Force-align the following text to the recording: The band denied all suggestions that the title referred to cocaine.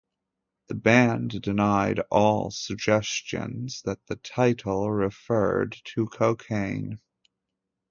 The 0.65 0.73
band 0.73 1.43
denied 1.43 1.99
all 2.09 2.49
suggestions 2.49 3.83
that 3.83 4.03
the 4.07 4.15
title 4.15 4.89
referred 4.91 5.77
to 5.93 6.07
cocaine. 6.07 6.99